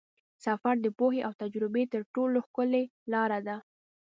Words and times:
سفر 0.45 0.73
د 0.81 0.87
پوهې 0.97 1.19
او 1.27 1.33
تجربې 1.41 1.83
تر 1.93 2.01
ټولو 2.13 2.37
ښکلې 2.47 2.83
لاره 3.13 3.39
ده. 3.47 3.57